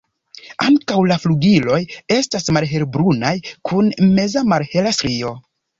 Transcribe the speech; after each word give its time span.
Ankaŭ 0.67 0.95
la 1.11 1.17
flugiloj 1.25 1.77
estas 2.17 2.51
malhelbrunaj 2.59 3.35
kun 3.71 3.95
meza 4.11 4.49
malhela 4.53 5.01
strio. 5.01 5.39